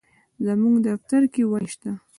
زموږ 0.45 0.75
دفتر 0.87 1.21
کي 1.33 1.41
وني 1.49 1.67
شته. 1.73 1.91